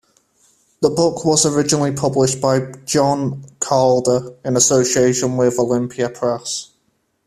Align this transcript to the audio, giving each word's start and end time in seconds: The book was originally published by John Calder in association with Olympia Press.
The 0.81 0.89
book 0.89 1.23
was 1.25 1.45
originally 1.45 1.91
published 1.91 2.41
by 2.41 2.71
John 2.87 3.45
Calder 3.59 4.33
in 4.43 4.57
association 4.57 5.37
with 5.37 5.59
Olympia 5.59 6.09
Press. 6.09 6.71